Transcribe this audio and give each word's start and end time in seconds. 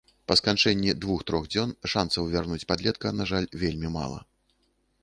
Па 0.29 0.35
сканчэнні 0.39 0.95
двух-трох 1.03 1.45
дзён 1.53 1.75
шанцаў 1.95 2.27
вярнуць 2.33 2.67
подлетка, 2.73 3.07
на 3.21 3.33
жаль, 3.35 3.51
вельмі 3.67 3.95
мала. 4.01 4.19